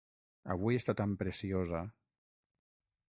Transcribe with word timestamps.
Avui 0.53 0.79
està 0.79 0.95
tan 1.01 1.13
preciosa. 1.19 1.83